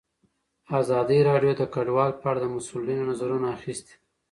ازادي 0.79 1.19
راډیو 1.29 1.51
د 1.57 1.61
کډوال 1.73 2.11
په 2.21 2.25
اړه 2.31 2.39
د 2.41 2.45
مسؤلینو 2.55 3.03
نظرونه 3.11 3.47
اخیستي. 3.57 3.95